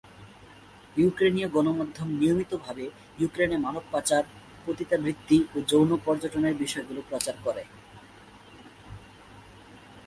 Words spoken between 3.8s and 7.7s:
পাচার, পতিতাবৃত্তি ও যৌন পর্যটনের বিষয়গুলি প্রচার করে।